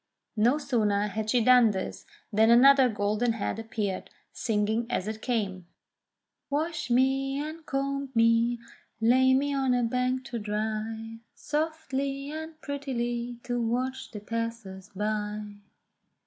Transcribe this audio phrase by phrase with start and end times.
[0.35, 5.67] No sooner had she done this than another golden head appeared, singing as it came:
[6.49, 8.57] "Wash me, and comb me,
[8.99, 15.57] lay me on a bank to dry Softly and prettily to watch the passers by."